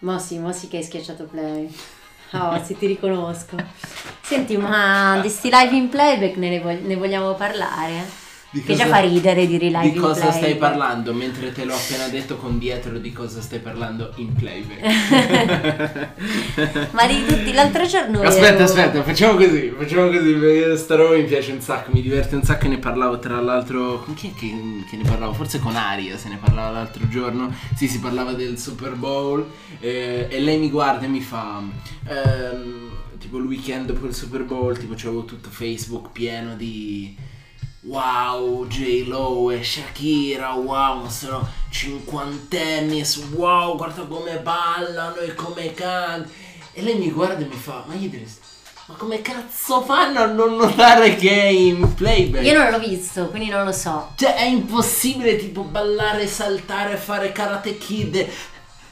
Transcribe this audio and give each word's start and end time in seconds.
Ma 0.00 0.18
sì, 0.18 0.38
ma 0.38 0.52
sì 0.52 0.68
che 0.68 0.78
hai 0.78 0.82
schiacciato 0.82 1.24
play. 1.24 1.68
Oh, 2.32 2.62
sì, 2.62 2.78
ti 2.78 2.86
riconosco. 2.86 3.56
Senti, 4.22 4.56
ma 4.56 5.18
di 5.20 5.28
sti 5.28 5.50
live 5.50 5.74
in 5.74 5.88
playback 5.88 6.36
ne, 6.36 6.60
vog- 6.60 6.82
ne 6.82 6.94
vogliamo 6.94 7.34
parlare? 7.34 8.04
Di 8.52 8.62
Che 8.64 8.74
già 8.74 8.86
fa 8.86 8.98
ridere 8.98 9.46
dire 9.46 9.66
live 9.66 9.90
Di 9.92 9.94
cosa 9.94 10.22
playback. 10.22 10.38
stai 10.38 10.56
parlando? 10.56 11.14
Mentre 11.14 11.52
te 11.52 11.64
l'ho 11.64 11.74
appena 11.74 12.08
detto 12.08 12.36
con 12.36 12.58
dietro 12.58 12.98
di 12.98 13.12
cosa 13.12 13.40
stai 13.40 13.60
parlando 13.60 14.10
in 14.16 14.32
playback. 14.32 16.08
Ma 16.90 17.06
di 17.06 17.24
tutti, 17.26 17.52
l'altro 17.52 17.86
giorno 17.86 18.20
Aspetta, 18.22 18.46
ero- 18.54 18.64
aspetta, 18.64 19.02
facciamo 19.04 19.36
così, 19.36 19.72
facciamo 19.76 20.08
così 20.08 20.32
perché 20.32 20.76
sta 20.76 20.96
roba 20.96 21.14
mi 21.16 21.24
piace 21.24 21.52
un 21.52 21.60
sacco, 21.60 21.90
mi 21.92 22.02
diverte 22.02 22.34
un 22.34 22.42
sacco 22.42 22.64
e 22.66 22.68
ne 22.70 22.78
parlavo 22.78 23.18
tra 23.20 23.40
l'altro, 23.40 24.02
con 24.02 24.14
chi 24.14 24.32
è 24.34 24.38
che, 24.38 24.52
che 24.88 24.96
ne 24.96 25.04
parlavo? 25.04 25.32
Forse 25.32 25.60
con 25.60 25.76
Aria 25.76 26.16
se 26.16 26.28
ne 26.28 26.38
parlava 26.42 26.70
l'altro 26.70 27.06
giorno, 27.08 27.54
sì 27.76 27.86
si 27.86 28.00
parlava 28.00 28.32
del 28.32 28.58
Super 28.58 28.94
Bowl 28.94 29.46
eh, 29.78 30.26
e 30.28 30.40
lei 30.40 30.58
mi 30.58 30.70
guarda 30.70 31.04
e 31.04 31.08
mi 31.08 31.20
fa, 31.20 31.62
ehm, 32.08 32.88
tipo 33.18 33.38
il 33.38 33.44
weekend 33.44 33.86
dopo 33.86 34.06
il 34.06 34.14
Super 34.14 34.42
Bowl, 34.42 34.76
tipo 34.76 34.94
c'avevo 34.96 35.24
tutto 35.24 35.48
Facebook 35.50 36.10
pieno 36.10 36.54
di... 36.56 37.16
Wow, 37.82 38.66
J-Lo 38.66 39.50
e 39.50 39.64
Shakira, 39.64 40.52
wow, 40.52 41.08
sono 41.08 41.48
cinquantenni, 41.70 43.02
wow, 43.32 43.74
guarda 43.74 44.02
come 44.02 44.38
ballano 44.38 45.16
e 45.16 45.34
come 45.34 45.72
cantano. 45.72 46.28
E 46.74 46.82
lei 46.82 46.98
mi 46.98 47.10
guarda 47.10 47.42
e 47.42 47.48
mi 47.48 47.56
fa, 47.56 47.84
ma 47.86 47.94
Idris, 47.94 48.38
ma 48.84 48.94
come 48.96 49.22
cazzo 49.22 49.80
fanno 49.80 50.20
a 50.20 50.26
non 50.26 50.56
notare 50.56 51.16
che 51.16 51.30
è 51.30 51.46
in 51.46 51.94
playback? 51.94 52.44
Io 52.44 52.58
non 52.58 52.70
l'ho 52.70 52.78
visto, 52.78 53.28
quindi 53.28 53.48
non 53.48 53.64
lo 53.64 53.72
so. 53.72 54.12
Cioè 54.14 54.34
è 54.34 54.44
impossibile 54.44 55.36
tipo 55.36 55.62
ballare, 55.62 56.26
saltare, 56.26 56.96
fare 56.96 57.32
karate 57.32 57.78
kid. 57.78 58.26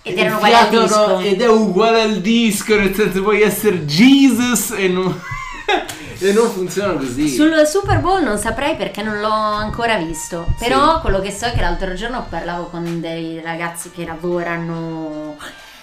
Ed 0.00 0.16
erano 0.16 0.36
uguali 0.36 0.54
al 0.54 0.68
disco. 0.70 1.18
Ed 1.18 1.42
è 1.42 1.48
uguale 1.48 2.00
al 2.00 2.20
disco, 2.22 2.74
nel 2.74 2.94
senso 2.94 3.22
puoi 3.22 3.42
essere 3.42 3.84
Jesus 3.84 4.70
e 4.70 4.88
non, 4.88 5.20
e 6.18 6.32
non 6.32 6.50
funziona 6.50 6.94
così. 6.94 7.28
Sul 7.28 7.66
Super 7.66 8.00
Bowl 8.00 8.22
non 8.22 8.38
saprei 8.38 8.76
perché 8.76 9.02
non 9.02 9.20
l'ho 9.20 9.30
ancora 9.30 9.96
visto. 9.98 10.46
Però 10.58 11.00
quello 11.00 11.20
che 11.20 11.30
so 11.30 11.46
è 11.46 11.52
che 11.52 11.60
l'altro 11.60 11.94
giorno 11.94 12.26
parlavo 12.28 12.64
con 12.64 13.00
dei 13.00 13.40
ragazzi 13.40 13.90
che 13.90 14.04
lavorano 14.04 15.36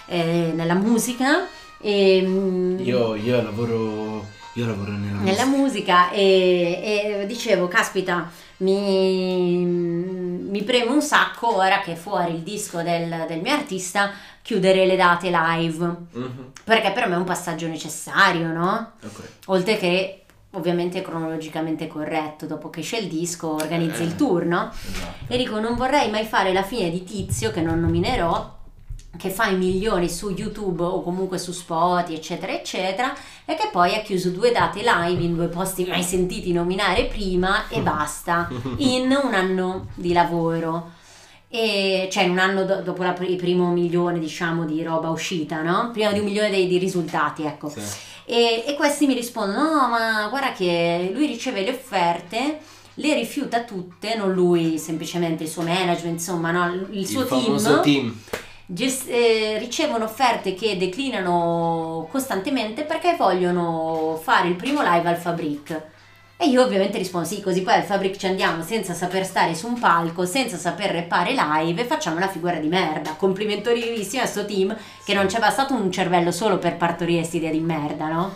eh, 0.08 0.52
nella 0.54 0.74
musica. 0.74 1.48
E, 1.80 2.22
mm, 2.26 2.80
Io, 2.80 3.16
io 3.16 3.42
lavoro. 3.42 4.34
Io 4.58 4.66
lavoro 4.68 4.92
nella, 4.92 5.20
nella 5.20 5.46
musica 5.46 6.10
e, 6.12 7.20
e 7.22 7.26
dicevo, 7.28 7.68
caspita, 7.68 8.32
mi, 8.58 9.66
mi 9.66 10.64
preme 10.64 10.92
un 10.92 11.02
sacco 11.02 11.58
ora 11.58 11.82
che 11.82 11.92
è 11.92 11.96
fuori 11.96 12.36
il 12.36 12.40
disco 12.40 12.82
del, 12.82 13.26
del 13.28 13.42
mio 13.42 13.52
artista 13.54 14.12
chiudere 14.42 14.86
le 14.86 14.96
date 14.96 15.30
live. 15.30 15.96
Mhm, 16.12 16.52
Perché 16.64 16.92
per 16.92 17.08
me 17.10 17.16
è 17.16 17.18
un 17.18 17.26
passaggio 17.26 17.68
necessario, 17.68 18.48
no? 18.48 18.92
ok. 19.04 19.22
Oltre 19.48 19.78
che 19.78 20.25
ovviamente 20.56 21.02
cronologicamente 21.02 21.88
corretto, 21.88 22.46
dopo 22.46 22.70
che 22.70 22.80
esce 22.82 22.98
il 22.98 23.08
disco 23.08 23.54
organizzi 23.54 24.02
Eh. 24.02 24.06
il 24.06 24.16
tour, 24.16 24.46
no? 24.46 24.72
Esatto. 24.72 25.32
E 25.34 25.38
dico, 25.38 25.60
non 25.60 25.76
vorrei 25.76 26.10
mai 26.10 26.26
fare 26.26 26.52
la 26.54 26.64
fine 26.64 26.90
di 26.90 27.04
Tizio, 27.04 27.52
che 27.52 27.62
non 27.62 27.80
nominerò, 27.80 28.54
che 29.18 29.30
fa 29.30 29.48
i 29.48 29.56
milioni 29.56 30.10
su 30.10 30.30
YouTube 30.32 30.84
o 30.84 31.02
comunque 31.02 31.38
su 31.38 31.52
Spotify, 31.54 32.16
eccetera, 32.16 32.52
eccetera, 32.52 33.14
e 33.46 33.56
che 33.56 33.70
poi 33.72 33.96
ha 33.96 34.02
chiuso 34.02 34.30
due 34.30 34.52
date 34.52 34.82
live 34.84 35.24
in 35.24 35.36
due 35.36 35.48
posti 35.48 35.86
mai 35.86 36.04
sentiti 36.04 36.52
nominare 36.52 37.06
prima 37.06 37.68
e 37.70 37.80
basta, 37.82 38.50
in 38.78 39.18
un 39.24 39.34
anno 39.34 39.88
di 39.96 40.12
lavoro. 40.12 40.92
E, 41.48 42.10
cioè 42.12 42.24
in 42.24 42.32
un 42.32 42.40
anno 42.40 42.66
do- 42.66 42.82
dopo 42.82 43.04
la 43.04 43.14
pr- 43.14 43.30
il 43.30 43.38
primo 43.38 43.70
milione 43.72 44.20
diciamo 44.20 44.66
di 44.66 44.84
roba 44.84 45.10
uscita 45.10 45.62
no? 45.62 45.92
prima 45.94 46.12
di 46.12 46.20
un 46.20 46.26
milione 46.26 46.50
dei, 46.50 46.68
di 46.68 46.78
risultati 46.80 47.44
ecco 47.44 47.70
Sì. 47.70 47.80
E, 48.26 48.64
e 48.68 48.74
questi 48.76 49.06
mi 49.08 49.14
rispondono: 49.14 49.64
No, 49.82 49.88
ma 49.90 50.28
guarda 50.30 50.52
che 50.52 51.12
lui 51.14 51.28
riceve 51.28 51.62
le 51.64 51.72
offerte, 51.72 52.60
le 52.96 53.14
rifiuta 53.14 53.64
tutte, 53.64 54.16
non 54.16 54.32
lui, 54.34 54.78
semplicemente 54.78 55.44
il 55.44 55.50
suo 55.50 55.62
management, 55.64 56.20
insomma, 56.20 56.52
no, 56.52 56.74
il, 56.74 56.88
Il 56.92 57.08
suo 57.08 57.26
famoso 57.26 57.80
team. 57.82 57.82
team. 57.82 58.20
gest- 58.66 59.10
eh, 59.10 59.58
ricevono 59.60 60.06
offerte 60.06 60.54
che 60.56 60.78
declinano 60.78 62.08
costantemente 62.12 62.84
perché 62.84 63.16
vogliono 63.18 64.20
fare 64.24 64.48
il 64.48 64.56
primo 64.56 64.82
live 64.82 65.08
al 65.10 65.18
Fabric. 65.18 65.94
E 66.38 66.48
io 66.48 66.62
ovviamente 66.62 66.98
rispondo 66.98 67.26
sì, 67.26 67.42
così 67.42 67.62
poi 67.62 67.76
al 67.76 67.84
Fabric 67.84 68.18
ci 68.18 68.28
andiamo 68.28 68.62
senza 68.62 68.94
saper 68.94 69.26
stare 69.26 69.56
su 69.56 69.68
un 69.68 69.80
palco, 69.80 70.26
senza 70.26 70.58
saper 70.58 70.92
reppare 70.92 71.34
live 71.34 71.82
e 71.82 71.86
facciamo 71.86 72.18
una 72.18 72.28
figura 72.28 72.58
di 72.58 72.68
merda. 72.68 73.14
Complimenti 73.14 73.74
vivissimi 73.74 74.22
a 74.22 74.26
sto 74.26 74.46
team 74.46 74.76
che 75.06 75.14
non 75.14 75.28
c'è 75.28 75.40
bastato 75.40 75.74
un 75.74 75.90
cervello 75.92 76.32
solo 76.32 76.58
per 76.58 76.76
partorire 76.76 77.20
questa 77.20 77.38
idea 77.38 77.52
di 77.52 77.62
merda, 77.62 78.08
no? 78.10 78.36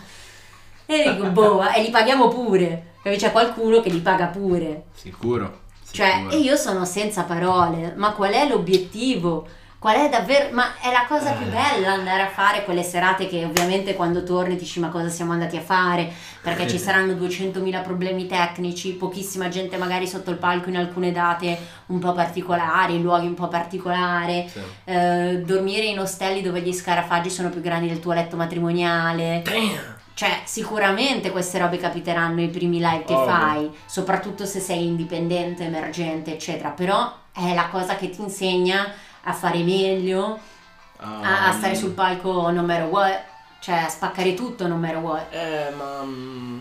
E 0.85 1.13
dico, 1.13 1.27
boh, 1.27 1.69
e 1.69 1.81
li 1.81 1.89
paghiamo 1.89 2.29
pure. 2.29 2.83
Perché 3.01 3.19
c'è 3.19 3.31
qualcuno 3.31 3.81
che 3.81 3.89
li 3.89 3.99
paga 3.99 4.27
pure. 4.27 4.85
Sicuro. 4.95 5.59
Cioè, 5.91 6.13
sicuro. 6.15 6.29
e 6.35 6.37
io 6.37 6.55
sono 6.55 6.85
senza 6.85 7.23
parole. 7.23 7.93
Ma 7.95 8.13
qual 8.13 8.31
è 8.31 8.47
l'obiettivo? 8.47 9.45
Qual 9.79 9.95
è 9.95 10.09
davvero? 10.09 10.49
Ma 10.51 10.77
è 10.81 10.91
la 10.91 11.05
cosa 11.07 11.31
più 11.31 11.45
Eh. 11.45 11.49
bella 11.49 11.93
andare 11.93 12.23
a 12.23 12.27
fare 12.27 12.65
quelle 12.65 12.83
serate 12.83 13.29
che 13.29 13.45
ovviamente 13.45 13.93
quando 13.95 14.23
torni 14.23 14.57
dici 14.57 14.77
ma 14.81 14.89
cosa 14.89 15.07
siamo 15.07 15.31
andati 15.31 15.55
a 15.55 15.61
fare? 15.61 16.11
Perché 16.41 16.67
ci 16.67 16.77
saranno 16.77 17.13
200.000 17.13 17.81
problemi 17.81 18.27
tecnici, 18.27 18.91
pochissima 18.95 19.47
gente 19.47 19.77
magari 19.77 20.05
sotto 20.05 20.31
il 20.31 20.37
palco 20.37 20.67
in 20.67 20.75
alcune 20.75 21.13
date 21.13 21.57
un 21.87 21.99
po' 21.99 22.11
particolari, 22.11 22.95
in 22.95 23.03
luoghi 23.03 23.27
un 23.27 23.35
po' 23.35 23.47
particolari. 23.47 24.49
Sì. 24.51 24.59
eh, 24.83 25.43
dormire 25.45 25.85
in 25.85 25.99
ostelli 25.99 26.41
dove 26.41 26.59
gli 26.59 26.73
scarafaggi 26.73 27.29
sono 27.29 27.49
più 27.49 27.61
grandi 27.61 27.87
del 27.87 27.99
tuo 28.01 28.11
letto 28.11 28.35
matrimoniale. 28.35 29.41
Damn. 29.45 29.97
Cioè, 30.13 30.41
sicuramente 30.43 31.31
queste 31.31 31.57
robe 31.57 31.77
capiteranno 31.77 32.41
i 32.41 32.49
primi 32.49 32.79
live 32.79 33.05
che 33.05 33.13
Ovvio. 33.13 33.33
fai, 33.33 33.71
soprattutto 33.85 34.45
se 34.45 34.59
sei 34.59 34.85
indipendente, 34.85 35.63
emergente, 35.63 36.33
eccetera. 36.33 36.67
Però 36.71 37.09
è 37.31 37.53
la 37.53 37.69
cosa 37.71 37.95
che 37.95 38.09
ti 38.09 38.19
insegna 38.19 38.85
a 39.23 39.33
fare 39.33 39.63
meglio, 39.63 40.39
a, 41.19 41.47
a 41.47 41.51
stare 41.53 41.75
Um, 41.75 41.75
sul 41.75 41.93
palco 41.93 42.49
no 42.51 42.63
matter 42.63 42.87
what, 42.87 43.25
cioè 43.59 43.75
a 43.77 43.89
spaccare 43.89 44.33
tutto 44.33 44.67
no 44.67 44.77
matter 44.77 44.97
what. 44.97 45.27
Eh, 45.31 45.71
ma. 45.75 46.03
mm, 46.03 46.59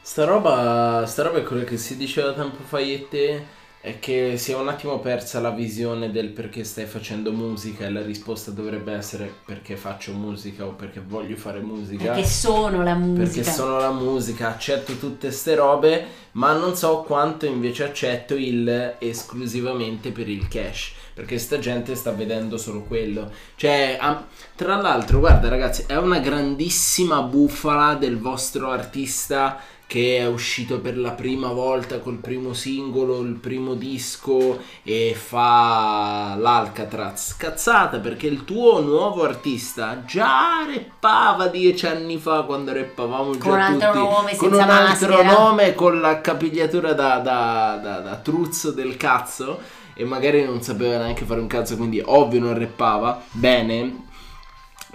Sta 0.00 0.24
roba, 0.24 1.04
sta 1.06 1.22
roba 1.24 1.38
è 1.38 1.42
quello 1.42 1.64
che 1.64 1.76
si 1.76 1.96
diceva 1.96 2.32
tempo 2.32 2.62
fa 2.62 2.78
e 2.78 3.08
te. 3.10 3.44
È 3.80 4.00
che 4.00 4.36
si 4.36 4.50
è 4.50 4.56
un 4.56 4.66
attimo 4.66 4.98
persa 4.98 5.38
la 5.38 5.50
visione 5.50 6.10
del 6.10 6.30
perché 6.30 6.64
stai 6.64 6.86
facendo 6.86 7.30
musica 7.30 7.86
e 7.86 7.90
la 7.90 8.02
risposta 8.02 8.50
dovrebbe 8.50 8.92
essere 8.92 9.32
perché 9.44 9.76
faccio 9.76 10.12
musica 10.12 10.66
o 10.66 10.70
perché 10.70 11.00
voglio 11.00 11.36
fare 11.36 11.60
musica. 11.60 12.12
Perché 12.12 12.26
sono 12.26 12.82
la 12.82 12.94
musica. 12.94 13.24
Perché 13.24 13.44
sono 13.44 13.78
la 13.78 13.92
musica, 13.92 14.48
accetto 14.48 14.96
tutte 14.96 15.30
ste 15.30 15.54
robe, 15.54 16.04
ma 16.32 16.52
non 16.54 16.74
so 16.74 17.02
quanto 17.02 17.46
invece 17.46 17.84
accetto 17.84 18.34
il 18.34 18.96
esclusivamente 18.98 20.10
per 20.10 20.28
il 20.28 20.48
cash. 20.48 20.92
Perché 21.14 21.38
sta 21.38 21.58
gente 21.58 21.94
sta 21.94 22.10
vedendo 22.10 22.58
solo 22.58 22.82
quello. 22.82 23.30
Cioè, 23.54 23.98
tra 24.56 24.76
l'altro, 24.80 25.20
guarda 25.20 25.48
ragazzi, 25.48 25.84
è 25.86 25.96
una 25.96 26.18
grandissima 26.18 27.22
bufala 27.22 27.94
del 27.94 28.18
vostro 28.18 28.70
artista 28.70 29.58
che 29.86 30.18
è 30.18 30.26
uscito 30.26 30.80
per 30.80 30.98
la 30.98 31.12
prima 31.12 31.52
volta 31.52 32.00
col 32.00 32.16
primo 32.16 32.52
singolo, 32.52 33.20
il 33.20 33.34
primo 33.34 33.74
disco 33.74 34.58
e 34.82 35.14
fa 35.16 36.34
l'Alcatraz. 36.38 37.36
Cazzata 37.36 37.98
perché 37.98 38.26
il 38.26 38.44
tuo 38.44 38.80
nuovo 38.80 39.22
artista 39.22 40.02
già 40.04 40.64
reppava 40.66 41.46
dieci 41.46 41.86
anni 41.86 42.18
fa 42.18 42.42
quando 42.42 42.72
reppavamo 42.72 43.38
già 43.38 43.44
Con 43.44 43.52
un 43.52 43.60
altro 43.60 43.92
tutti, 43.92 43.98
nome, 43.98 44.36
con 44.36 44.52
un 44.52 44.60
altro 44.60 45.08
maschera. 45.08 45.38
nome, 45.38 45.74
con 45.74 46.00
la 46.00 46.20
capigliatura 46.20 46.92
da, 46.92 47.18
da, 47.18 47.78
da, 47.80 47.98
da 48.00 48.16
truzzo 48.16 48.72
del 48.72 48.96
cazzo 48.96 49.60
e 49.94 50.04
magari 50.04 50.44
non 50.44 50.60
sapeva 50.62 50.98
neanche 50.98 51.24
fare 51.24 51.40
un 51.40 51.46
cazzo, 51.46 51.76
quindi 51.76 52.02
ovvio 52.04 52.40
non 52.40 52.58
reppava 52.58 53.22
bene. 53.30 54.04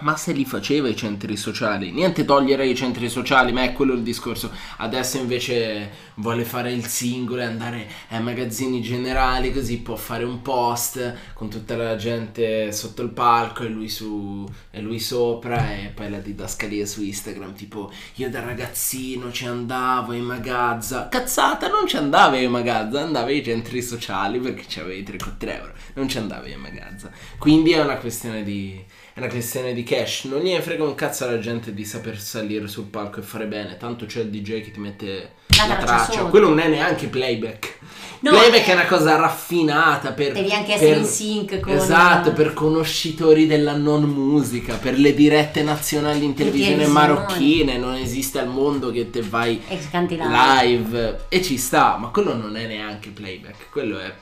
Ma 0.01 0.18
se 0.18 0.31
li 0.31 0.45
faceva 0.45 0.88
i 0.88 0.95
centri 0.95 1.38
sociali, 1.38 1.92
niente 1.92 2.25
togliere 2.25 2.68
i 2.68 2.75
centri 2.75 3.07
sociali, 3.07 3.51
ma 3.51 3.63
è 3.63 3.71
quello 3.71 3.94
il 3.94 4.01
discorso. 4.01 4.51
Adesso 4.77 5.18
invece 5.18 6.09
vuole 6.15 6.44
fare 6.44 6.71
il 6.71 6.86
singolo 6.88 7.42
e 7.42 7.45
andare 7.45 7.88
ai 8.09 8.21
magazzini 8.21 8.81
generali, 8.81 9.53
così 9.53 9.77
può 9.80 9.95
fare 9.95 10.24
un 10.24 10.42
post 10.42 11.33
con 11.33 11.50
tutta 11.50 11.75
la 11.75 11.95
gente 11.95 12.71
sotto 12.71 13.03
il 13.03 13.09
palco 13.09 13.63
e 13.63 13.68
lui 13.68 13.89
su 13.89 14.48
e 14.71 14.81
lui 14.81 15.00
sopra 15.00 15.71
e 15.74 15.92
poi 15.94 16.09
la 16.09 16.19
didascalia 16.19 16.86
su 16.86 17.03
Instagram, 17.03 17.53
tipo 17.53 17.92
io 18.15 18.30
da 18.30 18.42
ragazzino 18.42 19.31
ci 19.31 19.45
andavo 19.45 20.13
ai 20.13 20.21
magazza. 20.21 21.09
Cazzata, 21.09 21.68
non 21.68 21.88
ci 21.88 21.98
andavi 21.98 22.38
ai 22.38 22.48
magazza, 22.48 23.01
andavi 23.01 23.33
ai 23.33 23.44
centri 23.44 23.81
sociali 23.81 24.39
perché 24.39 24.63
c'avevi 24.68 25.03
3 25.03 25.57
euro, 25.57 25.74
non 25.94 26.09
ci 26.09 26.18
andavi 26.18 26.51
ai 26.51 26.59
magazza. 26.59 27.12
Quindi 27.38 27.71
è 27.71 27.81
una 27.81 27.98
questione 27.98 28.44
di 28.44 28.83
è 29.13 29.19
una 29.19 29.28
questione 29.28 29.74
di 29.74 29.84
cash. 29.84 30.24
Non 30.25 30.40
gliene 30.42 30.62
frega 30.62 30.84
un 30.84 30.96
cazzo 30.96 31.25
alla 31.25 31.40
gente 31.40 31.74
di 31.74 31.84
saper 31.86 32.19
salire 32.19 32.68
sul 32.68 32.86
palco 32.86 33.19
e 33.19 33.24
fare 33.24 33.46
bene. 33.46 33.78
Tanto 33.78 34.06
c'è 34.06 34.22
il 34.22 34.30
DJ 34.30 34.62
che 34.63 34.72
ti 34.72 34.80
mette 34.80 35.34
La 35.58 35.68
la, 35.68 35.75
traccia 35.75 36.12
sotto. 36.13 36.30
Quello 36.30 36.50
non 36.50 36.60
è 36.60 36.68
neanche 36.68 37.08
playback. 37.08 37.80
No, 38.22 38.30
playback 38.31 38.68
eh, 38.68 38.72
è 38.72 38.74
una 38.74 38.86
cosa 38.86 39.16
raffinata 39.16 40.12
per... 40.12 40.31
Devi 40.34 40.52
anche 40.52 40.74
essere 40.74 40.92
per- 40.92 41.00
in 41.00 41.06
sync 41.06 41.60
con 41.60 41.74
Esatto, 41.74 42.34
per 42.34 42.54
conoscitori 42.54 43.48
della 43.48 43.75
non 43.75 44.04
musica, 44.04 44.75
per 44.75 44.98
le 44.98 45.13
dirette 45.16 45.63
nazionali 45.63 46.24
in 46.24 46.36
televisione 46.36 46.86
marocchine, 46.86 47.78
non 47.78 47.96
esiste 47.96 48.38
al 48.40 48.48
mondo 48.48 48.92
che 48.92 49.10
te 49.10 49.22
vai 49.24 49.60
E 49.68 49.80
live. 49.92 50.18
live 50.63 51.25
e 51.30 51.42
ci 51.42 51.58
sta, 51.58 51.98
ma 51.98 52.10
quello 52.10 52.36
non 52.36 52.56
è 52.56 52.68
neanche 52.68 53.10
playback, 53.10 53.69
quello 53.72 53.98
è... 54.00 54.13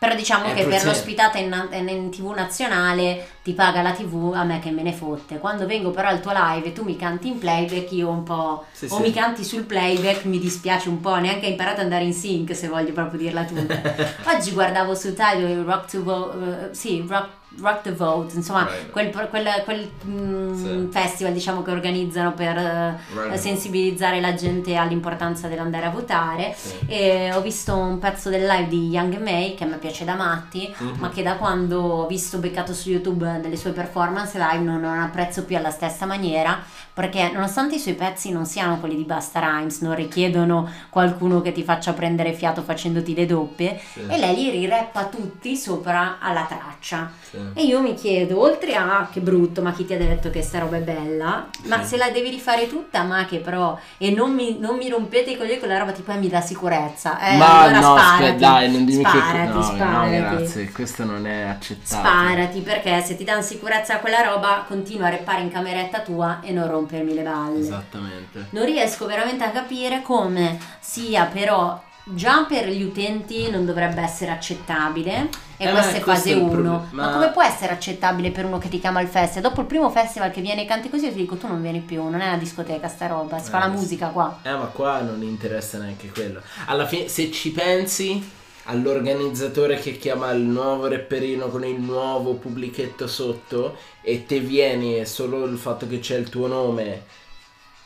Però 0.00 0.14
diciamo 0.14 0.46
Eh, 0.46 0.54
che 0.54 0.64
per 0.64 0.82
l'ospitata 0.86 1.36
in, 1.36 1.68
in 1.72 2.10
tv 2.10 2.30
nazionale 2.30 3.28
ti 3.42 3.52
paga 3.52 3.82
la 3.82 3.92
tv, 3.92 4.32
a 4.34 4.44
me 4.44 4.58
che 4.58 4.70
me 4.70 4.80
ne 4.80 4.94
fotte. 4.94 5.38
Quando 5.38 5.66
vengo 5.66 5.90
però 5.90 6.08
al 6.08 6.22
tuo 6.22 6.32
live 6.34 6.68
e 6.68 6.72
tu 6.72 6.84
mi 6.84 6.96
canti 6.96 7.28
in 7.28 7.38
playback, 7.38 7.92
io 7.92 8.08
un 8.08 8.22
po'... 8.22 8.64
Sì, 8.72 8.86
o 8.86 8.96
sì. 8.96 9.02
mi 9.02 9.12
canti 9.12 9.44
sul 9.44 9.64
playback, 9.64 10.24
mi 10.24 10.38
dispiace 10.38 10.88
un 10.88 11.02
po', 11.02 11.16
neanche 11.16 11.44
hai 11.44 11.50
imparato 11.50 11.80
ad 11.80 11.84
andare 11.84 12.04
in 12.04 12.14
sync 12.14 12.56
se 12.56 12.68
voglio 12.68 12.92
proprio 12.94 13.20
dirla 13.20 13.44
tutta. 13.44 13.78
Oggi 14.34 14.52
guardavo 14.52 14.94
su 14.94 15.08
Tidal 15.10 15.50
il 15.50 15.64
Rock 15.64 15.90
to 15.90 16.02
Vote, 16.02 16.70
sì, 16.72 17.04
Rock, 17.06 17.28
Rock 17.58 17.82
the 17.82 17.92
Vote, 17.92 18.36
insomma, 18.36 18.66
quel, 18.92 19.10
quel- 19.10 19.60
quel, 19.64 19.90
mm, 20.06 20.54
Sì. 20.54 20.88
festival 20.92 21.32
diciamo 21.32 21.62
che 21.62 21.70
organizzano 21.72 22.32
per 22.32 22.56
eh, 22.56 22.96
Right. 23.12 23.34
sensibilizzare 23.34 24.20
la 24.20 24.34
gente 24.34 24.76
all'importanza 24.76 25.48
dell'andare 25.48 25.86
a 25.86 25.90
votare. 25.90 26.54
Sì. 26.56 26.78
E 26.86 27.32
ho 27.34 27.40
visto 27.40 27.76
un 27.76 27.98
pezzo 27.98 28.30
del 28.30 28.46
live 28.46 28.68
di 28.68 28.88
Young 28.88 29.18
May 29.18 29.54
che 29.56 29.64
a 29.64 29.66
me 29.66 29.78
piace 29.78 30.04
da 30.04 30.14
matti, 30.14 30.72
Mhm. 30.78 30.96
ma 31.00 31.10
che 31.10 31.22
da 31.22 31.34
quando 31.34 31.80
ho 31.80 32.06
visto 32.06 32.38
beccato 32.38 32.72
su 32.72 32.88
YouTube 32.90 33.40
delle 33.40 33.56
sue 33.56 33.72
performance 33.72 34.38
live 34.38 34.62
non, 34.62 34.80
non 34.80 34.98
apprezzo 35.00 35.44
più 35.44 35.56
alla 35.56 35.70
stessa 35.70 36.06
maniera, 36.06 36.58
perché 36.94 37.30
nonostante 37.32 37.74
i 37.76 37.78
suoi 37.80 37.94
pezzi 37.94 38.30
non 38.30 38.46
siano 38.46 38.78
quelli 38.78 38.94
di 38.96 39.04
Basta 39.04 39.40
Rhymes, 39.40 39.80
non 39.80 39.94
richiedono 39.96 40.68
qualcuno 40.88 41.40
che 41.40 41.50
ti 41.52 41.64
faccia 41.64 41.92
prendere 41.94 42.32
fiato 42.32 42.62
facendoti 42.62 43.14
le 43.14 43.26
doppie, 43.26 43.80
Sì. 43.92 44.00
e 44.08 44.18
lei 44.18 44.34
li 44.36 44.50
rirappa 44.50 45.06
tutti 45.06 45.56
sopra 45.56 46.18
alla 46.20 46.44
traccia. 46.48 47.10
Sì. 47.28 47.38
E 47.54 47.64
io 47.64 47.80
mi 47.80 47.94
chiedo, 47.94 48.40
oltre 48.40 48.74
a 48.74 49.08
che 49.10 49.20
brutto, 49.20 49.62
ma 49.62 49.72
chi 49.72 49.84
ti 49.84 49.94
ha 49.94 49.98
detto 49.98 50.30
che 50.30 50.42
sta 50.42 50.58
roba 50.58 50.76
è 50.76 50.80
bella? 50.80 51.48
Ma 51.64 51.82
se 51.82 51.96
la 51.96 52.10
devi 52.10 52.30
rifare 52.30 52.68
tutta, 52.68 53.02
ma 53.02 53.24
che 53.24 53.38
però, 53.38 53.78
e 53.98 54.10
non 54.10 54.32
mi, 54.32 54.58
non 54.58 54.76
mi 54.76 54.88
rompete 54.88 55.30
i 55.30 55.36
coglioni 55.36 55.58
con 55.58 55.68
la 55.68 55.78
roba 55.78 55.92
tipo 55.92 56.12
eh, 56.12 56.16
mi 56.16 56.28
dà 56.28 56.40
sicurezza. 56.40 57.18
Eh, 57.20 57.36
Ma 57.36 57.62
allora 57.62 57.80
no, 57.80 57.96
sparati, 57.96 58.22
aspetta, 58.22 58.38
dai, 58.38 58.70
non 58.72 58.84
dimmi 58.84 59.04
sparati, 59.04 59.46
che... 59.46 59.52
No, 59.52 59.62
sparati. 59.62 60.16
no, 60.16 60.36
grazie, 60.36 60.70
questo 60.70 61.04
non 61.04 61.26
è 61.26 61.42
accettabile. 61.42 61.84
Sparati 61.84 62.60
perché 62.60 63.02
se 63.02 63.16
ti 63.16 63.24
danno 63.24 63.42
sicurezza 63.42 63.98
quella 63.98 64.22
roba 64.22 64.64
continua 64.66 65.06
a 65.06 65.10
reppare 65.10 65.42
in 65.42 65.50
cameretta 65.50 66.00
tua 66.00 66.40
e 66.42 66.52
non 66.52 66.70
rompermi 66.70 67.14
le 67.14 67.22
balle. 67.22 67.58
Esattamente. 67.58 68.46
Non 68.50 68.64
riesco 68.64 69.06
veramente 69.06 69.44
a 69.44 69.50
capire 69.50 70.02
come 70.02 70.58
sia 70.80 71.24
però 71.24 71.80
già 72.14 72.44
per 72.44 72.68
gli 72.68 72.82
utenti 72.82 73.50
non 73.50 73.64
dovrebbe 73.66 74.00
essere 74.00 74.30
accettabile 74.30 75.28
e 75.56 75.66
Eh, 75.66 75.70
questa 75.70 75.96
è 75.96 76.00
fase 76.00 76.30
è 76.30 76.34
il 76.34 76.40
1 76.42 76.50
problema. 76.50 76.88
ma... 76.92 77.06
Ma- 77.06 77.12
come 77.12 77.30
può 77.30 77.42
essere 77.42 77.72
accettabile 77.72 78.30
per 78.30 78.44
uno 78.46 78.58
che 78.58 78.68
ti 78.68 78.78
chiama 78.80 79.00
al 79.00 79.06
festival 79.08 79.42
dopo 79.50 79.60
il 79.60 79.66
primo 79.66 79.90
festival 79.90 80.30
che 80.30 80.40
viene 80.40 80.62
e 80.62 80.66
canti 80.66 80.88
così 80.88 81.04
io 81.06 81.12
ti 81.12 81.18
dico 81.18 81.36
tu 81.36 81.46
non 81.46 81.60
vieni 81.60 81.80
più 81.80 82.02
non 82.08 82.20
è 82.20 82.26
una 82.28 82.36
discoteca 82.38 82.88
sta 82.88 83.06
roba 83.06 83.38
si 83.38 83.50
fa 83.50 83.58
Eh, 83.58 83.60
la 83.68 83.74
sì. 83.74 83.78
musica 83.80 84.06
qua 84.08 84.38
Eh, 84.42 84.52
ma 84.54 84.66
qua 84.66 85.00
non 85.00 85.22
interessa 85.22 85.78
neanche 85.78 86.08
quello. 86.10 86.40
Alla 86.66 86.86
fine, 86.86 87.08
se 87.08 87.30
ci 87.30 87.50
pensi 87.50 88.38
all'organizzatore 88.64 89.78
che 89.78 89.96
chiama 89.98 90.30
il 90.32 90.42
nuovo 90.42 90.86
rapperino 90.88 91.48
con 91.48 91.64
il 91.64 91.80
nuovo 91.80 92.34
pubblichetto 92.34 93.06
sotto 93.06 93.76
e 94.02 94.26
te 94.26 94.38
vieni 94.40 94.98
e 94.98 95.06
solo 95.06 95.44
il 95.44 95.58
fatto 95.58 95.86
che 95.88 95.98
c'è 95.98 96.16
il 96.16 96.28
tuo 96.28 96.46
nome 96.46 97.02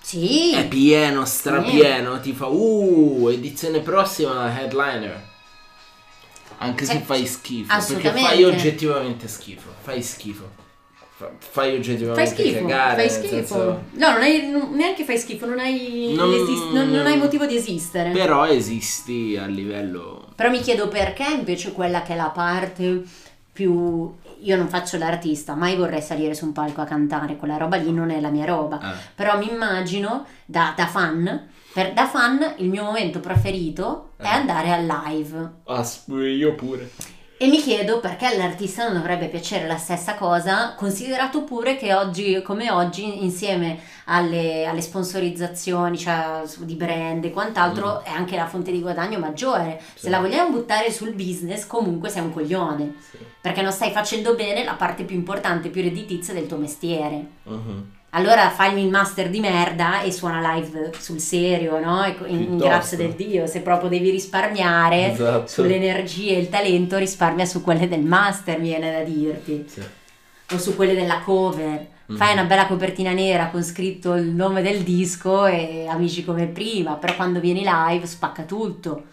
sì 0.05 0.53
è 0.55 0.69
pieno, 0.69 1.25
strapieno, 1.25 2.21
ti 2.21 2.33
fa 2.35 2.47
uh, 2.47 3.29
edizione 3.33 3.81
prossima 3.81 4.55
headliner. 4.61 5.33
Anche 6.59 6.85
se 6.85 6.93
Cioè, 6.93 7.03
fai 7.03 7.27
schifo, 7.27 7.75
perché 7.89 8.11
fai 8.11 8.45
oggettivamente 8.45 9.27
schifo, 9.29 9.71
fai 9.83 10.03
schifo. 10.03 10.63
Fa- 11.17 11.31
Fai 11.39 11.71
fai 11.71 11.77
oggettivamente 11.77 12.27
schifo 12.27 12.61
cagare, 12.67 12.95
fai 12.97 13.11
schifo 13.11 13.35
senso- 13.35 13.83
no 13.93 14.11
non 14.11 14.21
hai, 14.23 14.51
non- 14.51 14.71
neanche 14.73 15.05
fai 15.05 15.17
schifo 15.17 15.47
non 15.47 15.61
hai, 15.61 16.13
Non- 16.13 16.33
esist- 16.35 16.71
non 16.73 17.07
hai 17.07 17.17
motivo 17.17 17.47
di 17.47 17.55
esistere 17.55 18.11
Però 18.11 18.45
esisti 18.49 19.37
a 19.41 19.47
livello 19.47 20.27
Però 20.35 20.51
mi 20.51 20.61
chiedo 20.61 20.89
perché 20.89 21.25
invece 21.25 21.71
quella 21.71 22.03
che 22.03 22.15
è 22.15 22.17
la 22.17 22.31
parte 22.31 23.05
più... 23.53 24.13
Io 24.45 24.57
non 24.57 24.69
faccio 24.69 24.99
l'artista, 24.99 25.55
mai 25.55 25.75
vorrei 25.75 26.03
salire 26.03 26.35
su 26.35 26.45
un 26.45 26.53
palco 26.53 26.81
a 26.83 26.85
cantare, 26.85 27.37
quella 27.37 27.57
roba 27.57 27.77
lì 27.77 27.91
non 27.93 28.11
è 28.11 28.21
la 28.21 28.29
mia 28.29 28.45
roba. 28.45 28.79
Eh. 28.79 28.97
Però 29.15 29.39
mi 29.39 29.51
immagino 29.51 30.27
da, 30.45 30.75
da 30.77 30.87
fan, 30.87 31.49
per, 31.73 31.93
da 31.95 32.07
fan 32.07 32.55
il 32.59 32.69
mio 32.69 32.85
momento 32.85 33.21
preferito 33.21 34.11
è 34.19 34.25
Eh. 34.25 34.29
andare 34.29 34.71
al 34.71 34.85
live. 34.85 35.51
Ah, 35.67 35.87
io 36.21 36.55
pure. 36.55 36.91
E 37.37 37.49
mi 37.49 37.57
chiedo 37.61 38.01
perché 38.01 38.27
all'artista 38.27 38.85
non 38.85 38.95
dovrebbe 38.99 39.27
piacere 39.29 39.67
la 39.67 39.77
stessa 39.77 40.15
cosa, 40.15 40.75
considerato 40.77 41.43
pure 41.43 41.77
che 41.77 41.93
oggi 41.93 42.41
come 42.43 42.71
oggi, 42.71 43.25
insieme 43.25 43.79
alle, 44.05 44.67
alle 44.67 44.81
sponsorizzazioni 44.81 45.99
cioè, 45.99 46.43
di 46.59 46.75
brand 46.75 47.25
e 47.25 47.31
quant'altro, 47.33 48.05
è 48.05 48.11
anche 48.11 48.37
la 48.37 48.47
fonte 48.47 48.71
di 48.71 48.81
guadagno 48.81 49.19
maggiore. 49.19 49.81
Sì. 49.95 50.03
Se 50.05 50.11
la 50.11 50.21
vogliamo 50.21 50.51
buttare 50.51 50.93
sul 50.93 51.13
business, 51.13 51.67
comunque 51.67 52.09
sei 52.09 52.23
un 52.23 52.33
coglione, 52.33 52.95
Sì. 53.11 53.19
Perché 53.45 53.61
non 53.61 53.73
stai 53.73 53.91
facendo 53.91 54.35
bene 54.35 54.65
la 54.65 54.73
parte 54.73 55.05
più 55.05 55.15
importante, 55.15 55.69
più 55.69 55.83
redditizia 55.83 56.33
del 56.33 56.47
tuo 56.47 56.57
mestiere. 56.57 57.27
Mhm. 57.43 57.91
Allora 58.13 58.49
fai 58.49 58.83
il 58.83 58.89
master 58.89 59.29
di 59.29 59.39
merda 59.39 60.01
e 60.01 60.11
suona 60.13 60.55
live 60.55 60.93
sul 60.99 61.21
serio, 61.21 61.79
no? 61.79 62.03
In, 62.25 62.57
grazia 62.57 62.97
del 62.97 63.13
Dio, 63.13 63.47
se 63.47 63.61
proprio 63.61 63.91
devi 63.91 64.09
risparmiare 64.09 65.13
Esatto. 65.13 65.47
sulle 65.47 65.75
energie 65.75 66.37
e 66.37 66.39
il 66.39 66.49
talento, 66.49 66.97
risparmia 66.97 67.45
su 67.45 67.63
quelle 67.63 67.87
del 67.87 68.01
master, 68.01 68.59
viene 68.59 68.91
da 68.91 69.03
dirti, 69.03 69.67
Sì. 69.69 69.83
o 70.55 70.57
su 70.59 70.75
quelle 70.75 70.95
della 70.95 71.19
cover. 71.19 71.87
Mhm. 72.07 72.17
Fai 72.17 72.33
una 72.33 72.45
bella 72.45 72.67
copertina 72.67 73.13
nera 73.13 73.49
con 73.51 73.63
scritto 73.63 74.15
il 74.15 74.25
nome 74.29 74.63
del 74.63 74.81
disco 74.83 75.45
e 75.45 75.87
amici 75.87 76.25
come 76.25 76.47
prima, 76.47 76.95
però 76.95 77.15
quando 77.15 77.41
vieni 77.41 77.63
live 77.63 78.07
spacca 78.07 78.45
tutto. 78.45 79.05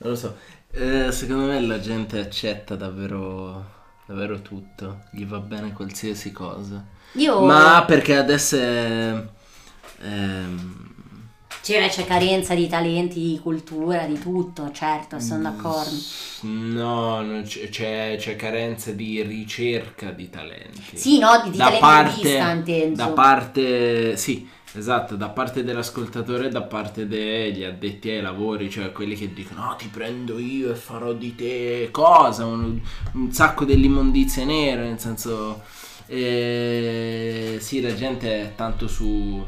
Non 0.00 0.10
lo 0.10 0.14
so. 0.16 0.36
Eh, 0.70 1.10
secondo 1.12 1.46
me 1.46 1.60
la 1.60 1.80
gente 1.80 2.18
accetta 2.18 2.76
davvero 2.76 3.76
davvero 4.08 4.40
tutto. 4.40 5.02
Gli 5.10 5.24
va 5.26 5.38
bene 5.38 5.72
qualsiasi 5.72 6.32
cosa. 6.32 6.82
Io 7.12 7.44
Ma 7.44 7.84
perché 7.86 8.16
adesso 8.16 8.56
è 8.56 9.22
ehm, 10.02 10.86
c'è, 11.60 11.88
c'è 11.88 12.06
carenza 12.06 12.54
di 12.54 12.66
talenti, 12.66 13.20
di 13.20 13.40
cultura, 13.42 14.06
di 14.06 14.18
tutto, 14.18 14.70
certo, 14.72 15.20
sono 15.20 15.42
d'accordo. 15.42 15.96
No, 16.42 17.42
c'è, 17.44 18.16
c'è, 18.16 18.36
carenza 18.36 18.92
di 18.92 19.22
ricerca 19.22 20.10
di 20.10 20.30
talenti. 20.30 20.96
Sì, 20.96 21.18
no, 21.18 21.42
di, 21.44 21.50
di 21.50 21.58
da 21.58 21.64
talenti 21.78 22.32
parte, 22.32 22.92
da 22.92 23.08
parte, 23.08 24.16
sì, 24.16 24.48
esatto, 24.74 25.16
da 25.16 25.28
parte 25.28 25.64
dell'ascoltatore 25.64 26.46
e 26.46 26.50
da 26.50 26.62
parte 26.62 27.06
degli 27.06 27.64
addetti 27.64 28.10
ai 28.10 28.20
lavori, 28.20 28.70
cioè 28.70 28.92
quelli 28.92 29.14
che 29.14 29.32
dicono 29.32 29.64
no 29.64 29.76
ti 29.76 29.88
prendo 29.88 30.38
io 30.38 30.70
e 30.70 30.74
farò 30.74 31.12
di 31.12 31.34
te 31.34 31.88
cosa, 31.90 32.44
un, 32.44 32.80
un 33.12 33.32
sacco 33.32 33.64
dell'immondizia 33.64 34.44
nera, 34.44 34.82
nel 34.82 34.98
senso, 34.98 35.62
eh, 36.06 37.58
sì, 37.60 37.80
la 37.80 37.94
gente 37.94 38.42
è 38.42 38.54
tanto 38.54 38.88
su... 38.88 39.44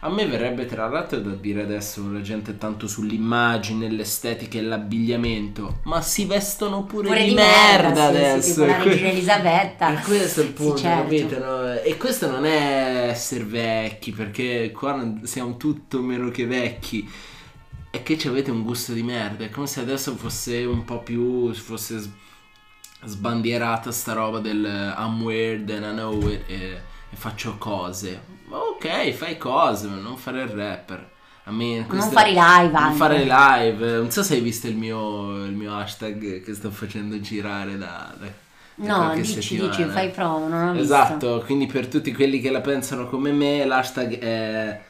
A 0.00 0.08
me 0.10 0.26
verrebbe 0.26 0.66
tra 0.66 0.88
l'altro 0.88 1.18
da 1.20 1.34
dire 1.34 1.62
adesso 1.62 2.10
la 2.12 2.20
gente 2.20 2.52
è 2.52 2.58
tanto 2.58 2.86
sull'immagine, 2.86 3.90
l'estetica 3.90 4.58
e 4.58 4.62
l'abbigliamento, 4.62 5.80
ma 5.84 6.00
si 6.02 6.26
vestono 6.26 6.84
pure, 6.84 7.08
Pure 7.08 7.22
di, 7.24 7.28
di 7.30 7.34
merda, 7.34 8.10
merda, 8.10 8.40
sì, 8.40 8.52
sì, 8.52 8.52
adesso. 8.52 8.52
tipo 8.52 8.64
la 8.66 8.78
e 8.78 8.82
que- 8.82 8.90
regina 8.90 9.08
Elisabetta. 9.08 9.88
E 9.92 10.02
questo 10.02 10.40
è 10.40 10.44
il 10.44 10.52
Sì, 10.54 10.54
punto, 10.54 10.76
certo. 10.76 11.02
capite? 11.02 11.38
no? 11.38 11.72
E 11.72 11.96
questo 11.96 12.30
non 12.30 12.44
è 12.44 13.08
essere 13.08 13.44
vecchi, 13.44 14.12
perché 14.12 14.70
qua 14.72 15.12
siamo 15.22 15.56
tutto 15.56 16.00
meno 16.00 16.30
che 16.30 16.46
vecchi. 16.46 17.08
È 17.90 18.02
che 18.02 18.18
ci 18.18 18.28
avete 18.28 18.50
un 18.50 18.62
gusto 18.62 18.92
di 18.92 19.02
merda. 19.02 19.44
È 19.44 19.50
come 19.50 19.66
se 19.66 19.80
adesso 19.80 20.14
fosse 20.16 20.64
un 20.64 20.84
po' 20.84 21.00
più. 21.02 21.52
fosse 21.54 22.24
sbandierata 23.04 23.90
sta 23.92 24.12
roba 24.14 24.40
del 24.40 24.64
I'm 24.96 25.22
weird 25.22 25.68
and 25.70 25.84
I 25.84 25.92
know 25.92 26.28
it 26.28 26.42
e, 26.48 26.80
e 27.10 27.16
faccio 27.16 27.56
cose. 27.58 28.20
Ok, 28.48 29.12
fai 29.12 29.36
cose, 29.38 29.88
ma 29.88 29.96
non 29.96 30.16
fare 30.16 30.42
il 30.42 30.48
rapper. 30.48 31.14
A 31.44 31.52
me 31.52 31.86
Non 31.88 32.10
fare 32.10 32.30
i 32.30 32.34
live 32.34 32.72
Non 32.72 32.82
anche. 32.82 32.96
fare 32.96 33.24
live. 33.24 33.96
Non 33.98 34.10
so 34.10 34.22
se 34.24 34.34
hai 34.34 34.40
visto 34.40 34.66
il 34.66 34.76
mio, 34.76 35.44
il 35.44 35.52
mio 35.52 35.76
hashtag 35.76 36.42
che 36.42 36.54
sto 36.54 36.70
facendo 36.70 37.20
girare 37.20 37.76
da. 37.78 38.12
da- 38.18 38.44
No, 38.78 39.14
dici, 39.14 39.40
settimana. 39.40 39.70
dici, 39.74 39.84
fai 39.88 40.10
promo, 40.10 40.48
non 40.48 40.68
ho 40.68 40.72
visto. 40.72 40.84
Esatto, 40.84 41.42
quindi 41.46 41.66
per 41.66 41.86
tutti 41.86 42.12
quelli 42.12 42.40
che 42.40 42.50
la 42.50 42.60
pensano 42.60 43.06
come 43.08 43.30
me, 43.32 43.64
l'hashtag 43.64 44.18
è 44.18 44.80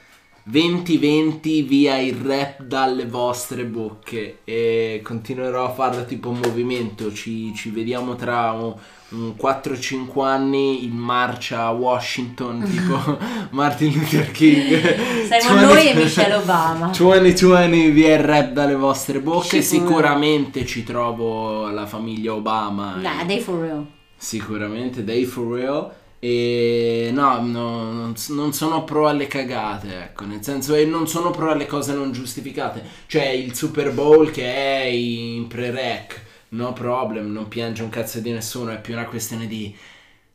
2020 0.48 1.62
via 1.62 1.98
il 1.98 2.14
rap 2.14 2.62
dalle 2.62 3.04
vostre 3.04 3.64
bocche 3.64 4.42
e 4.44 5.00
continuerò 5.02 5.64
a 5.64 5.72
farlo 5.72 6.04
tipo 6.04 6.28
un 6.28 6.38
movimento. 6.38 7.12
Ci, 7.12 7.52
ci 7.52 7.70
vediamo 7.70 8.14
tra 8.14 8.52
un, 8.52 8.72
un 9.18 9.34
4-5 9.36 10.22
anni 10.22 10.84
in 10.84 10.94
marcia 10.94 11.62
a 11.62 11.72
Washington, 11.72 12.62
tipo 12.70 13.18
Martin 13.50 13.92
Luther 13.92 14.30
King. 14.30 15.26
Saremo 15.26 15.60
noi 15.62 15.88
e 15.88 15.94
Michelle 15.94 16.34
Obama. 16.34 16.92
2020 16.96 17.90
via 17.90 18.14
il 18.14 18.22
rap 18.22 18.52
dalle 18.52 18.76
vostre 18.76 19.18
bocche. 19.18 19.60
Sicuro. 19.62 19.88
Sicuramente 19.88 20.64
ci 20.64 20.84
trovo 20.84 21.68
la 21.70 21.86
famiglia 21.86 22.32
Obama. 22.32 22.94
Nah, 22.94 23.22
e- 23.22 23.26
dai 23.26 23.40
for 23.40 23.58
real. 23.58 23.84
Sicuramente, 24.16 25.02
Day 25.02 25.24
for 25.24 25.52
real. 25.52 25.92
E 26.18 27.10
no, 27.12 27.40
no, 27.42 28.14
non, 28.28 28.52
sono 28.52 28.84
pro 28.84 29.06
alle 29.08 29.26
cagate, 29.26 30.02
ecco, 30.04 30.24
nel 30.24 30.42
senso, 30.42 30.74
e 30.74 30.84
non 30.84 31.06
sono 31.06 31.30
pro 31.30 31.50
alle 31.50 31.66
cose 31.66 31.94
non 31.94 32.12
giustificate. 32.12 32.82
Cioè, 33.06 33.26
il 33.26 33.54
Super 33.54 33.92
Bowl 33.92 34.30
che 34.30 34.52
è 34.52 34.84
in 34.84 35.46
pre-rec, 35.46 36.22
no 36.50 36.72
problem, 36.72 37.32
non 37.32 37.48
piange 37.48 37.82
un 37.82 37.90
cazzo 37.90 38.20
di 38.20 38.30
nessuno, 38.30 38.72
è 38.72 38.80
più 38.80 38.94
una 38.94 39.06
questione 39.06 39.46
di 39.46 39.74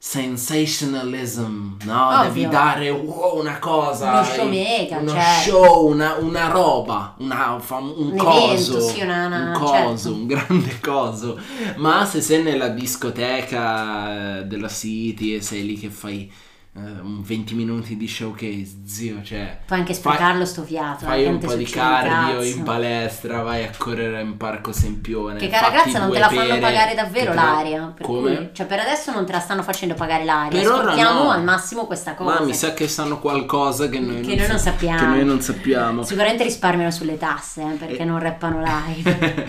sensationalism, 0.03 1.77
no? 1.85 2.07
Ovvio. 2.09 2.23
Devi 2.33 2.47
dare 2.47 2.89
wow, 2.89 3.39
una 3.39 3.59
cosa, 3.59 4.13
Uno 4.13 4.23
show 4.23 4.49
mega, 4.49 4.97
uno 4.97 5.11
certo. 5.11 5.49
show, 5.51 5.87
una, 5.91 6.15
una 6.15 6.47
roba, 6.47 7.13
una, 7.19 7.53
un, 7.69 7.93
Un 7.95 8.15
coso, 8.17 8.77
evento, 8.77 8.79
sì, 8.79 9.01
una- 9.01 9.27
un 9.27 9.53
coso, 9.53 9.73
certo. 10.09 10.13
un 10.13 10.25
grande 10.25 10.79
coso. 10.79 11.39
Ma 11.77 12.05
se 12.05 12.19
sei 12.21 12.41
nella 12.41 12.69
discoteca 12.69 14.39
eh, 14.39 14.43
della 14.45 14.69
City 14.69 15.35
e 15.35 15.41
sei 15.41 15.65
lì 15.67 15.77
che 15.77 15.89
fai 15.91 16.31
un 16.73 17.21
20 17.21 17.53
minuti 17.53 17.97
di 17.97 18.07
showcase, 18.07 18.83
zio, 18.85 19.21
cioè 19.23 19.59
Puoi 19.65 19.79
anche 19.79 19.93
sprecarlo 19.93 20.45
sto 20.45 20.63
fiato. 20.63 21.03
fai 21.03 21.25
eh, 21.25 21.27
un 21.27 21.37
po' 21.37 21.53
di 21.53 21.65
cardio 21.65 22.37
cazzo. 22.37 22.47
in 22.47 22.63
palestra, 22.63 23.41
vai 23.41 23.65
a 23.65 23.71
correre 23.77 24.21
in 24.21 24.37
Parco 24.37 24.71
Sempione. 24.71 25.37
Che 25.37 25.49
cara 25.49 25.69
grazia 25.69 25.99
non 25.99 26.11
te 26.11 26.19
la 26.19 26.29
fanno 26.29 26.57
pagare 26.59 26.95
davvero 26.95 27.33
l'aria. 27.33 27.91
Per 27.93 28.05
Come? 28.05 28.35
cui- 28.35 28.49
cioè 28.53 28.65
per 28.67 28.79
adesso 28.79 29.11
non 29.11 29.25
te 29.25 29.33
la 29.33 29.41
stanno 29.41 29.63
facendo 29.63 29.95
pagare 29.95 30.23
l'aria. 30.23 30.61
Per 30.61 30.71
ora 30.71 30.81
Sfruttiamo 30.83 31.23
no. 31.23 31.29
al 31.31 31.43
massimo 31.43 31.85
questa 31.85 32.13
cosa. 32.15 32.39
Ma 32.39 32.45
mi 32.45 32.53
sa 32.53 32.73
che 32.73 32.87
sanno 32.87 33.19
qualcosa 33.19 33.89
che 33.89 33.99
noi, 33.99 34.21
Che 34.21 34.35
noi 34.35 34.47
non 34.47 34.57
sa- 34.57 34.71
sappiamo. 34.71 34.97
Che 34.99 35.05
noi 35.05 35.25
non 35.25 35.41
sappiamo. 35.41 36.03
Sicuramente 36.03 36.43
risparmiano 36.43 36.89
sulle 36.91 37.17
tasse 37.17 37.63
eh, 37.63 37.75
perché 37.75 37.97
Eh. 37.97 38.05
non 38.05 38.19
rappano 38.19 38.63
live. 38.63 39.45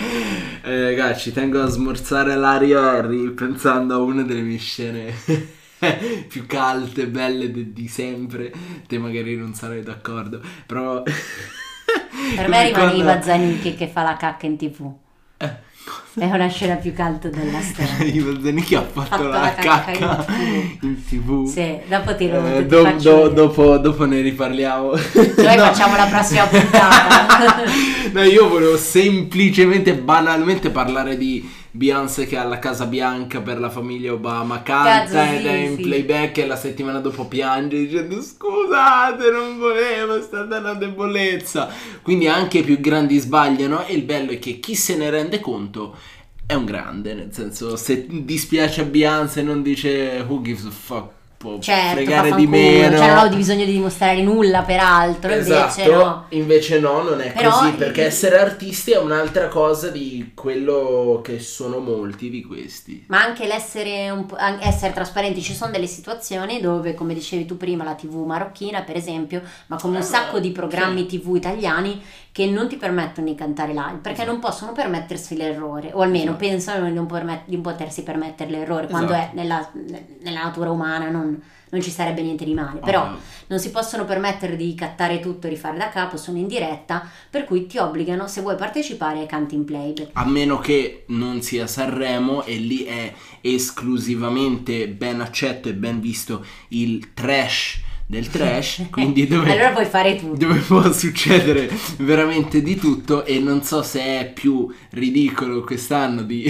eh, 0.64 0.84
ragazzi, 0.86 1.32
tengo 1.32 1.62
a 1.62 1.66
smorzare 1.66 2.34
l'aria 2.34 3.00
pensando 3.32 3.94
a 3.94 3.98
una 3.98 4.22
delle 4.22 4.40
mie 4.42 4.58
scene 4.58 5.14
più 6.28 6.46
calte, 6.46 7.06
belle 7.06 7.50
de- 7.50 7.72
di 7.72 7.88
sempre. 7.88 8.52
Te 8.86 8.98
magari 8.98 9.36
non 9.36 9.54
sarai 9.54 9.82
d'accordo, 9.82 10.40
però... 10.66 11.02
Per 12.36 12.48
me 12.48 12.66
rimane 12.68 12.92
Iva 12.94 13.20
Zanicchi 13.20 13.74
che 13.74 13.88
fa 13.88 14.02
la 14.02 14.16
cacca 14.16 14.46
in 14.46 14.56
tv. 14.56 14.90
Eh, 15.38 15.50
È 16.14 16.24
una 16.26 16.48
scena 16.48 16.76
più 16.76 16.92
calda 16.94 17.28
della 17.28 17.60
storia. 17.60 18.04
Ivo 18.06 18.40
Zanicchi 18.40 18.74
ha 18.76 18.82
fatto, 18.82 19.08
Fatto 19.08 19.26
la, 19.28 19.40
la 19.40 19.54
cacca 19.54 19.92
cacca 19.92 20.32
in 20.32 20.78
in 20.82 21.04
tv. 21.04 21.46
Sì, 21.46 21.78
dopo 21.88 22.14
ti, 22.14 22.28
lo, 22.30 22.46
Eh, 22.46 22.64
do- 22.66 22.92
do- 22.98 23.28
dopo, 23.28 23.76
dopo 23.78 24.04
ne 24.06 24.20
riparliamo. 24.20 24.90
Noi 24.92 25.56
No. 25.56 25.64
facciamo 25.64 25.96
la 25.96 26.06
prossima 26.06 26.44
puntata. 26.46 27.64
No, 28.12 28.22
io 28.22 28.48
volevo 28.48 28.76
semplicemente, 28.76 29.94
banalmente 29.94 30.70
parlare 30.70 31.16
di 31.16 31.60
Beyoncé 31.74 32.26
che 32.26 32.36
è 32.36 32.38
alla 32.38 32.58
Casa 32.58 32.84
Bianca 32.84 33.40
per 33.40 33.58
la 33.58 33.70
famiglia 33.70 34.12
Obama, 34.12 34.62
canta 34.62 35.04
Cazzo, 35.04 35.32
ed 35.32 35.46
è 35.46 35.54
in 35.54 35.76
sì. 35.76 35.82
playback 35.82 36.38
e 36.38 36.46
la 36.46 36.56
settimana 36.56 37.00
dopo 37.00 37.26
piange 37.26 37.78
dicendo 37.78 38.20
scusate, 38.20 39.30
non 39.30 39.58
volevo, 39.58 40.16
è 40.16 40.20
stata 40.20 40.58
una 40.58 40.74
debolezza. 40.74 41.70
Quindi 42.02 42.28
anche 42.28 42.58
i 42.58 42.62
più 42.62 42.78
grandi 42.78 43.18
sbagliano 43.18 43.86
e 43.86 43.94
il 43.94 44.02
bello 44.02 44.32
è 44.32 44.38
che 44.38 44.60
chi 44.60 44.74
se 44.74 44.96
ne 44.96 45.08
rende 45.08 45.40
conto 45.40 45.96
è 46.44 46.52
un 46.52 46.66
grande, 46.66 47.14
nel 47.14 47.32
senso 47.32 47.76
se 47.76 48.06
dispiace 48.06 48.82
a 48.82 48.84
Beyoncé 48.84 49.42
non 49.42 49.62
dice 49.62 50.22
who 50.28 50.42
gives 50.42 50.66
a 50.66 50.70
fuck, 50.70 51.10
può 51.42 51.58
Certo, 51.58 51.94
fregare 51.96 52.34
di 52.36 52.46
meno. 52.46 52.96
Cioè 52.96 53.06
non 53.08 53.18
ho 53.26 53.28
bisogno 53.34 53.64
di 53.64 53.72
dimostrare 53.72 54.22
nulla 54.22 54.62
peraltro, 54.62 55.32
Esatto, 55.32 55.80
invece 55.80 55.90
no. 55.90 56.24
invece 56.28 56.78
no, 56.78 57.02
non 57.02 57.20
è 57.20 57.32
Però- 57.32 57.50
così, 57.50 57.72
perché 57.72 58.04
essere 58.04 58.38
artisti 58.38 58.92
è 58.92 58.98
un'altra 58.98 59.48
cosa 59.48 59.88
di 59.88 60.30
quello 60.34 61.20
che 61.24 61.40
sono 61.40 61.80
molti 61.80 62.30
di 62.30 62.42
questi. 62.44 63.04
Ma 63.08 63.22
anche 63.24 63.46
l'essere 63.46 64.08
un 64.10 64.24
essere 64.60 64.92
trasparenti, 64.92 65.42
ci 65.42 65.52
sono 65.54 65.72
delle 65.72 65.88
situazioni 65.88 66.60
dove, 66.60 66.94
come 66.94 67.12
dicevi 67.12 67.44
tu 67.44 67.56
prima, 67.56 67.82
la 67.82 67.94
TV 67.94 68.24
marocchina, 68.24 68.82
per 68.82 68.94
esempio, 68.96 69.42
ma 69.66 69.76
come 69.80 69.96
un 69.96 70.02
Eh, 70.02 70.06
sacco 70.06 70.38
di 70.38 70.48
sì. 70.48 70.52
programmi 70.52 71.06
TV 71.06 71.34
italiani 71.34 72.00
che 72.32 72.46
non 72.46 72.66
ti 72.66 72.76
permettono 72.76 73.26
di 73.26 73.34
cantare 73.34 73.72
live, 73.72 73.98
perché 74.00 74.22
Esatto. 74.22 74.30
non 74.30 74.40
possono 74.40 74.72
permettersi 74.72 75.36
l'errore, 75.36 75.90
o 75.92 76.00
almeno 76.00 76.30
Esatto. 76.30 76.38
pensano 76.38 76.86
di 76.86 76.92
non, 76.92 77.06
permet- 77.06 77.42
di 77.44 77.58
potersi 77.58 78.02
permettere 78.02 78.50
l'errore, 78.50 78.86
quando 78.88 79.12
Esatto. 79.12 79.32
è 79.32 79.34
nella, 79.34 79.70
nella 80.22 80.42
natura 80.42 80.70
umana 80.70 81.10
non, 81.10 81.38
non 81.68 81.82
ci 81.82 81.90
sarebbe 81.90 82.22
niente 82.22 82.46
di 82.46 82.54
male. 82.54 82.80
Però 82.80 83.02
Ovvio. 83.02 83.18
non 83.48 83.58
si 83.58 83.70
possono 83.70 84.06
permettere 84.06 84.56
di 84.56 84.74
cattare 84.74 85.20
tutto 85.20 85.46
e 85.46 85.50
rifare 85.50 85.76
da 85.76 85.90
capo, 85.90 86.16
sono 86.16 86.38
in 86.38 86.46
diretta, 86.46 87.06
per 87.28 87.44
cui 87.44 87.66
ti 87.66 87.76
obbligano, 87.76 88.26
se 88.26 88.40
vuoi 88.40 88.56
partecipare, 88.56 89.18
ai 89.20 89.26
canti 89.26 89.54
in 89.54 89.66
playback. 89.66 90.08
A 90.14 90.24
meno 90.24 90.58
che 90.58 91.04
non 91.08 91.42
sia 91.42 91.66
Sanremo 91.66 92.44
e 92.44 92.56
lì 92.56 92.84
è 92.84 93.12
esclusivamente 93.42 94.88
ben 94.88 95.20
accetto 95.20 95.68
e 95.68 95.74
ben 95.74 96.00
visto 96.00 96.44
il 96.68 97.12
trash 97.12 97.80
del 98.12 98.28
trash, 98.28 98.88
quindi 98.92 99.26
dove... 99.26 99.50
allora 99.50 99.70
puoi 99.70 99.86
fare 99.86 100.16
tutto. 100.16 100.36
dove 100.36 100.58
può 100.58 100.92
succedere 100.92 101.70
veramente 101.96 102.60
di 102.60 102.76
tutto 102.76 103.24
e 103.24 103.38
non 103.38 103.62
so 103.62 103.82
se 103.82 104.02
è 104.02 104.30
più 104.30 104.70
ridicolo 104.90 105.62
quest'anno 105.62 106.20
di 106.20 106.44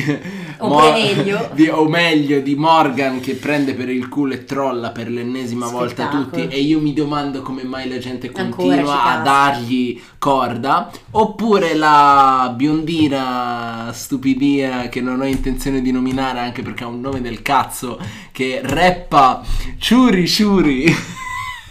Oppure 0.58 0.90
meglio. 0.90 1.50
di- 1.54 1.68
o 1.68 1.86
meglio 1.88 2.40
di 2.40 2.56
Morgan 2.56 3.20
che 3.20 3.34
prende 3.34 3.74
per 3.74 3.90
il 3.90 4.08
culo 4.08 4.32
e 4.34 4.44
trolla 4.44 4.90
per 4.90 5.08
l'ennesima 5.08 5.68
volta 5.68 6.08
Spettacolo. 6.08 6.24
tutti 6.24 6.48
e 6.48 6.58
io 6.58 6.80
mi 6.80 6.92
domando 6.92 7.42
come 7.42 7.62
mai 7.62 7.88
la 7.88 7.98
gente 7.98 8.32
continua 8.32 9.04
a 9.04 9.22
dargli 9.22 10.02
corda 10.18 10.90
oppure 11.12 11.74
la 11.76 12.52
biondina 12.56 13.88
stupidina 13.92 14.88
che 14.88 15.00
non 15.00 15.20
ho 15.20 15.26
intenzione 15.26 15.80
di 15.80 15.92
nominare 15.92 16.40
anche 16.40 16.62
perché 16.62 16.82
ha 16.82 16.88
un 16.88 17.00
nome 17.00 17.20
del 17.20 17.40
cazzo 17.40 18.00
che 18.32 18.60
rappa 18.64 19.44
ciuri 19.78 20.26
ciuri 20.26 21.20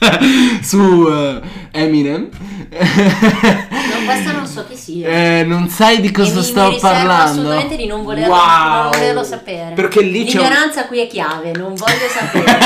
su 0.61 1.07
eh, 1.07 1.41
Eminem 1.71 2.29
No, 2.71 4.05
questa 4.05 4.31
non 4.31 4.45
so 4.47 4.65
chi 4.67 4.75
sia. 4.75 5.07
Eh, 5.09 5.43
non 5.43 5.67
sai 5.69 5.99
di 6.01 6.11
cosa 6.11 6.35
mi- 6.39 6.43
sto 6.43 6.69
mi 6.69 6.79
parlando 6.79 7.23
assolutamente 7.31 7.75
di 7.75 7.85
non 7.85 8.03
volerlo, 8.03 8.33
Wow. 8.33 8.81
non 8.83 8.89
volerlo 8.91 9.23
sapere. 9.23 9.73
perché 9.75 10.01
lì 10.01 10.23
c'è 10.25 10.37
un... 10.39 10.43
L'ignoranza 10.45 10.85
qui 10.87 10.99
è 10.99 11.07
chiave, 11.07 11.51
non 11.51 11.75
voglio 11.75 12.07
sapere. 12.09 12.59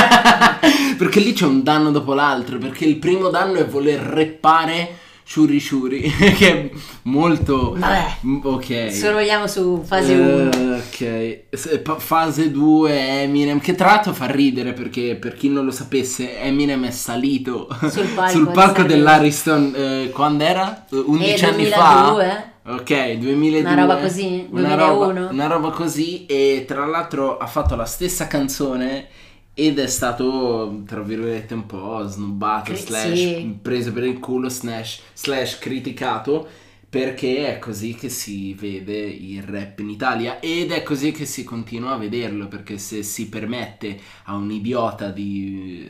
perché 0.97 1.19
lì 1.19 1.33
c'è 1.33 1.45
un 1.45 1.63
danno 1.63 1.91
dopo 1.91 2.13
l'altro 2.13 2.57
perché 2.57 2.85
il 2.85 2.95
primo 2.97 3.29
danno 3.29 3.57
è 3.59 3.65
voler 3.65 3.99
reppare 3.99 4.97
Shuri 5.27 5.59
Shuri 5.59 6.01
che 6.37 6.47
è 6.51 6.69
molto 7.03 7.73
Vabbè. 7.75 8.17
Ok 8.43 8.91
Sorvoliamo 8.93 9.47
su 9.47 9.81
fase 9.83 10.13
Eh, 10.13 10.17
1. 10.19 10.75
ok 10.75 11.39
Se- 11.49 11.79
pa- 11.79 11.97
fase 11.97 12.51
2 12.51 13.21
Eminem 13.23 13.59
che 13.59 13.73
tra 13.73 13.87
l'altro 13.87 14.13
fa 14.13 14.27
ridere 14.27 14.73
perché 14.73 15.15
per 15.15 15.33
chi 15.33 15.49
non 15.49 15.65
lo 15.65 15.71
sapesse 15.71 16.39
Eminem 16.39 16.85
è 16.85 16.91
salito 16.91 17.67
Sul 17.89 18.05
palco 18.13 18.31
sul 18.31 18.51
palco 18.51 18.83
dell'Ariston 18.83 19.73
eh, 19.75 20.09
quando 20.13 20.43
era? 20.43 20.85
Eh, 20.91 21.03
11 21.05 21.43
E 21.43 21.47
anni 21.47 21.65
fa 21.65 22.11
2002? 22.11 22.53
Ok, 22.67 23.11
2002. 23.17 23.59
Una 23.71 23.81
roba 23.81 23.97
così, 23.97 24.47
Una 24.49 24.75
2001. 24.75 24.77
roba, 25.13 25.29
una 25.31 25.47
roba 25.47 25.69
così 25.69 26.25
e 26.27 26.65
tra 26.67 26.85
l'altro 26.85 27.37
ha 27.37 27.45
fatto 27.45 27.75
la 27.75 27.85
stessa 27.85 28.25
canzone 28.27 29.07
ed 29.55 29.79
è 29.79 29.87
stato, 29.87 30.83
tra 30.85 31.01
virgolette, 31.01 31.55
un 31.55 31.65
po' 31.65 32.05
snobbato, 32.07 32.73
Cri- 32.73 32.77
slash 32.77 33.13
sì. 33.13 33.57
preso 33.61 33.93
per 33.93 34.03
il 34.03 34.19
culo, 34.19 34.49
slash, 34.49 35.01
slash 35.13 35.57
criticato 35.59 36.47
perché 36.89 37.55
è 37.55 37.59
così 37.59 37.95
che 37.95 38.09
si 38.09 38.53
vede 38.53 38.97
il 38.97 39.43
rap 39.43 39.79
in 39.79 39.89
Italia 39.89 40.39
ed 40.39 40.71
è 40.71 40.83
così 40.83 41.11
che 41.11 41.25
si 41.25 41.43
continua 41.43 41.93
a 41.93 41.97
vederlo 41.97 42.47
perché 42.47 42.77
se 42.77 43.03
si 43.03 43.27
permette 43.27 43.99
a 44.25 44.35
un 44.35 44.49
idiota 44.51 45.09
di 45.11 45.89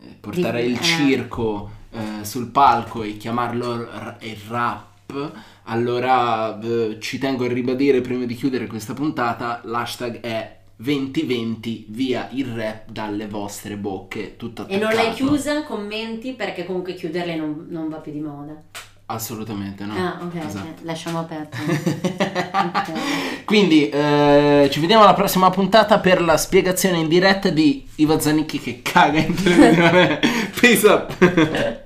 eh, 0.00 0.16
portare 0.20 0.62
Di- 0.62 0.70
il 0.70 0.78
eh. 0.78 0.82
circo 0.82 1.70
eh, 1.90 2.24
sul 2.24 2.48
palco 2.48 3.02
e 3.02 3.16
chiamarlo 3.18 3.76
r- 3.76 4.16
il 4.20 4.36
rap 4.48 5.32
allora 5.64 6.58
eh, 6.60 6.98
ci 7.00 7.18
tengo 7.18 7.44
a 7.44 7.48
ribadire 7.48 8.00
prima 8.00 8.24
di 8.24 8.34
chiudere 8.34 8.66
questa 8.66 8.94
puntata 8.94 9.60
l'hashtag 9.64 10.20
è 10.20 10.60
2020 10.76 11.86
via 11.90 12.28
il 12.32 12.46
rap 12.46 12.90
dalle 12.90 13.26
vostre 13.26 13.76
bocche 13.76 14.36
tutto 14.36 14.66
E 14.68 14.76
non 14.78 14.92
l'hai 14.92 15.12
chiusa? 15.12 15.62
Commenti 15.64 16.32
perché 16.32 16.64
comunque 16.66 16.94
chiuderle 16.94 17.36
non, 17.36 17.66
non 17.68 17.88
va 17.88 17.96
più 17.98 18.12
di 18.12 18.20
moda. 18.20 18.60
assolutamente 19.06 19.84
no 19.84 19.94
Ah, 19.94 20.18
ok, 20.22 20.44
Esatto. 20.44 20.68
ok, 20.68 20.74
lasciamo 20.84 21.18
aperto. 21.20 21.56
Ok. 22.52 23.44
Quindi 23.44 23.88
eh, 23.88 24.68
ci 24.70 24.78
vediamo 24.80 25.02
alla 25.02 25.14
prossima 25.14 25.50
puntata 25.50 25.98
per 25.98 26.20
la 26.22 26.36
spiegazione 26.36 26.98
in 26.98 27.08
diretta 27.08 27.48
di 27.50 27.86
Iva 27.96 28.18
Zanicchi 28.20 28.58
che 28.60 28.80
caga 28.82 29.18
in 29.18 29.34
televisione. 29.34 30.20
Peace 30.60 30.86
up. 30.86 31.16